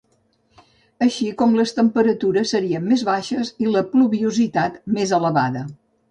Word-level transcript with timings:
Així 1.07 1.25
com 1.41 1.51
les 1.57 1.73
temperatures 1.79 2.53
serien 2.55 2.87
més 2.93 3.03
baixes 3.09 3.51
i 3.65 3.69
la 3.75 3.83
pluviositat 3.91 4.81
més 4.97 5.13
elevada. 5.19 5.63